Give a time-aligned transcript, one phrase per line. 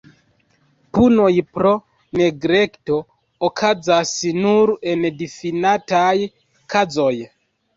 [0.97, 1.73] Punoj pro
[2.21, 2.97] neglekto
[3.49, 6.17] okazas nur en difinitaj
[6.75, 7.15] kazoj.